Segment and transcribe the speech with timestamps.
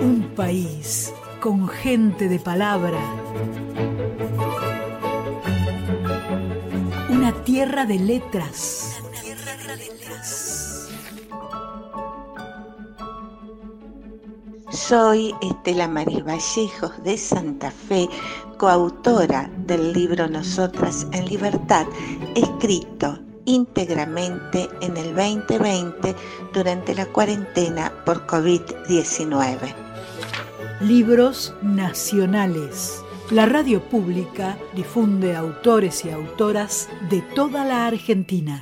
[0.00, 2.98] Un país con gente de palabra.
[7.10, 8.82] Una tierra de letras.
[14.70, 18.08] Soy Estela Maris Vallejos de Santa Fe,
[18.58, 21.86] coautora del libro Nosotras en Libertad,
[22.34, 26.14] escrito íntegramente en el 2020
[26.52, 29.58] durante la cuarentena por COVID-19.
[30.80, 33.02] Libros nacionales.
[33.30, 38.60] La radio pública difunde autores y autoras de toda la Argentina.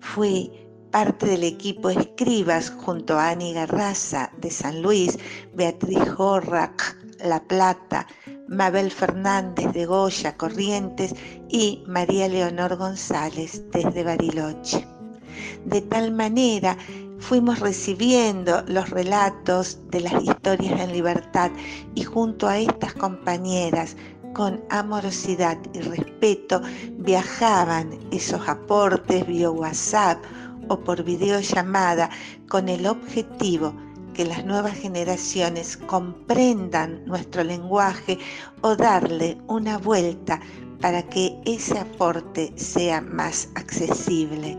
[0.00, 0.50] Fui
[0.90, 5.18] parte del equipo Escribas junto a Ani Garraza de San Luis,
[5.54, 8.06] Beatriz Horrac, La Plata,
[8.48, 11.14] Mabel Fernández de Goya Corrientes
[11.48, 14.86] y María Leonor González desde Bariloche.
[15.64, 16.76] De tal manera
[17.18, 21.50] fuimos recibiendo los relatos de las historias en libertad
[21.94, 23.96] y junto a estas compañeras
[24.32, 26.60] con amorosidad y respeto
[26.98, 30.22] viajaban esos aportes vía WhatsApp
[30.68, 32.10] o por videollamada
[32.48, 33.74] con el objetivo
[34.16, 38.18] que las nuevas generaciones comprendan nuestro lenguaje
[38.62, 40.40] o darle una vuelta
[40.80, 44.56] para que ese aporte sea más accesible.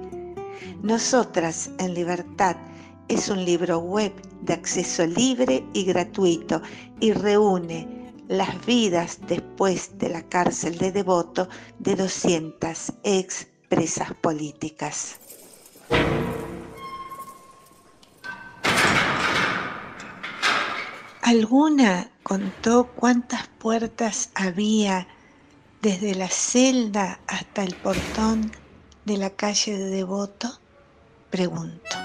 [0.83, 2.55] Nosotras en Libertad
[3.07, 4.13] es un libro web
[4.43, 6.61] de acceso libre y gratuito
[6.99, 15.17] y reúne las vidas después de la cárcel de Devoto de 200 expresas políticas.
[21.27, 25.09] ¿Alguna contó cuántas puertas había
[25.81, 28.49] desde la celda hasta el portón
[29.03, 30.61] de la calle de Devoto?
[31.29, 31.97] Pregunto.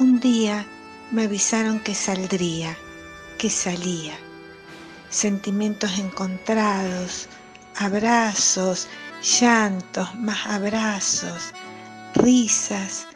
[0.00, 0.66] Un día
[1.12, 2.76] me avisaron que saldría,
[3.38, 4.14] que salía.
[5.08, 7.28] Sentimientos encontrados,
[7.76, 8.88] abrazos,
[9.22, 11.52] llantos, más abrazos,
[12.16, 13.06] risas,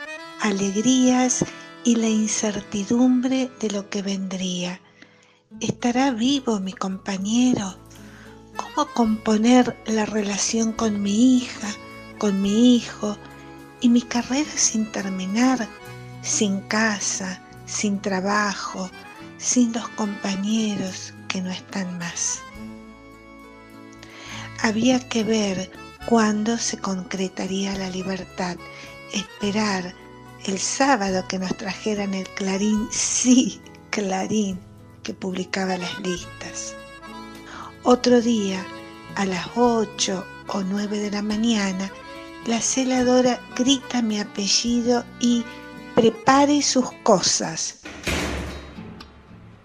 [0.41, 1.45] alegrías
[1.85, 4.81] y la incertidumbre de lo que vendría.
[5.61, 7.77] ¿Estará vivo mi compañero?
[8.57, 11.69] ¿Cómo componer la relación con mi hija,
[12.19, 13.17] con mi hijo
[13.81, 15.67] y mi carrera sin terminar,
[16.23, 18.91] sin casa, sin trabajo,
[19.39, 22.43] sin los compañeros que no están más?
[24.63, 25.71] Había que ver
[26.07, 28.57] cuándo se concretaría la libertad,
[29.13, 29.95] esperar
[30.47, 34.59] el sábado que nos trajeran el Clarín, sí, Clarín,
[35.03, 36.75] que publicaba las listas.
[37.83, 38.65] Otro día,
[39.17, 41.91] a las 8 o 9 de la mañana,
[42.47, 45.45] la celadora grita mi apellido y
[45.95, 47.81] prepare sus cosas.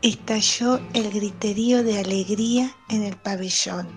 [0.02, 3.88] Estalló el griterío de alegría en el pabellón.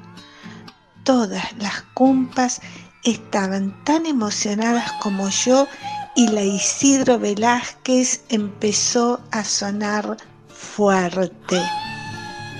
[1.04, 2.60] Todas las cumpas
[3.04, 5.66] estaban tan emocionadas como yo
[6.18, 10.16] y la Isidro Velázquez empezó a sonar
[10.48, 11.62] fuerte.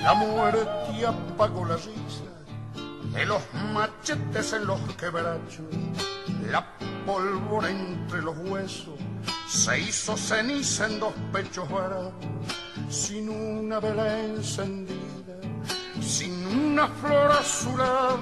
[0.01, 2.23] La muerte apagó la risa
[3.13, 3.41] de los
[3.73, 5.65] machetes en los quebrachos,
[6.49, 6.65] la
[7.05, 8.97] pólvora entre los huesos
[9.49, 12.13] se hizo ceniza en dos pechos varados,
[12.89, 15.35] sin una vela encendida,
[15.99, 18.15] sin una flor azulada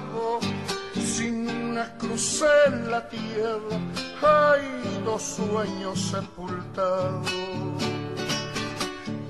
[1.00, 3.76] sin una cruz en la tierra,
[4.22, 7.30] hay dos sueños sepultados.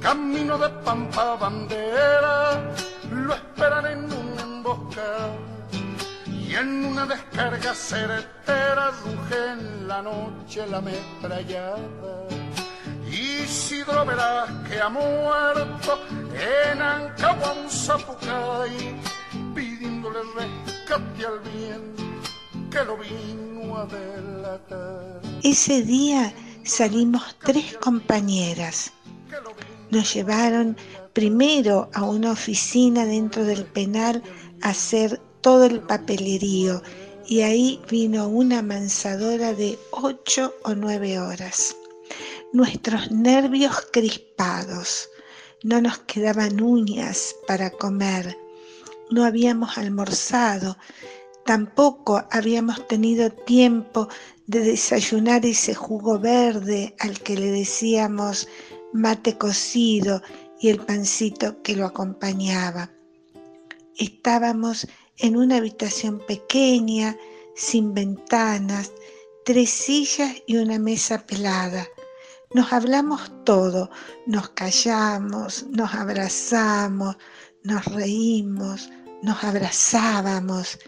[0.01, 2.61] Camino de pampa bandera,
[3.11, 5.37] lo esperan en una emboscada
[6.27, 12.29] y en una descarga certera ruge en la noche la metrallada.
[13.11, 14.05] Isidro
[14.69, 15.99] que ha muerto
[16.35, 19.01] en Ancahuan Zapucay,
[19.55, 20.21] pidiéndole
[22.71, 25.21] que lo vino a delatar.
[25.43, 26.33] Ese día
[26.65, 28.93] salimos tres compañeras.
[29.91, 30.77] Nos llevaron
[31.13, 34.23] primero a una oficina dentro del penal
[34.63, 36.83] a hacer todo el papelerío
[37.27, 41.77] y ahí vino una mansadora de ocho o nueve horas.
[42.55, 45.11] Nuestros nervios crispados,
[45.63, 48.39] no nos quedaban uñas para comer,
[49.11, 50.77] no habíamos almorzado,
[51.45, 54.09] tampoco habíamos tenido tiempo
[54.47, 58.49] de desayunar ese jugo verde al que le decíamos
[58.93, 60.23] mate cocido
[60.61, 62.91] y el pancito que lo acompañaba.
[63.97, 67.17] Estábamos en una habitación pequeña,
[67.55, 68.93] sin ventanas,
[69.45, 71.87] tres sillas y una mesa pelada.
[72.55, 73.91] Nos hablamos todo,
[74.27, 77.17] nos callamos, nos abrazamos,
[77.63, 78.89] nos reímos,
[79.23, 80.79] nos abrazábamos.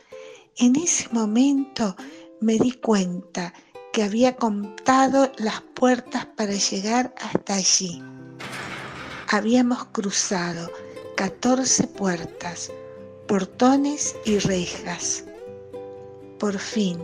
[0.56, 1.96] En ese momento
[2.40, 3.52] me di cuenta
[3.92, 8.02] que había contado las puertas para llegar hasta allí.
[9.28, 10.70] Habíamos cruzado
[11.16, 12.70] 14 puertas,
[13.26, 15.24] portones y rejas.
[16.38, 16.98] Por fin,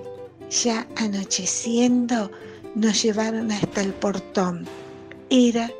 [0.50, 2.30] ya anocheciendo,
[2.74, 4.66] nos llevaron hasta el portón.
[5.28, 5.70] Era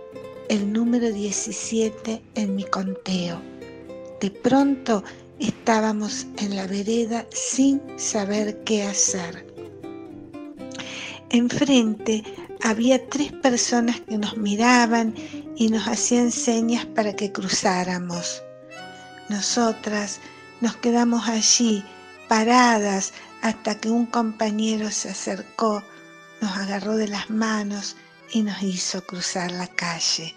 [0.48, 3.55] el número 17 en mi conteo.
[4.20, 5.04] De pronto
[5.38, 9.46] estábamos en la vereda sin saber qué hacer.
[11.28, 12.24] Enfrente
[12.62, 15.14] había tres personas que nos miraban
[15.56, 18.42] y nos hacían señas para que cruzáramos.
[19.28, 20.20] Nosotras
[20.60, 21.84] nos quedamos allí
[22.28, 25.82] paradas hasta que un compañero se acercó,
[26.40, 27.96] nos agarró de las manos
[28.32, 30.34] y nos hizo cruzar la calle.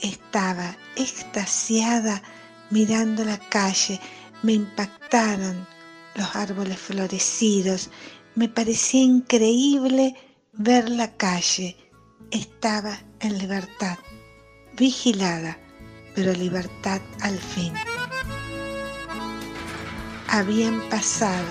[0.00, 2.22] Estaba extasiada
[2.70, 4.00] mirando la calle,
[4.42, 5.66] me impactaron
[6.14, 7.90] los árboles florecidos,
[8.34, 10.14] me parecía increíble
[10.52, 11.76] ver la calle.
[12.30, 13.98] Estaba en libertad,
[14.76, 15.58] vigilada,
[16.14, 17.72] pero libertad al fin.
[20.28, 21.46] Habían pasado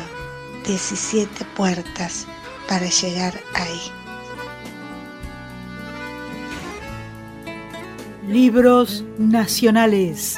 [0.66, 2.28] 17 puertas
[2.68, 3.80] para llegar ahí.
[8.28, 10.38] Libros nacionales.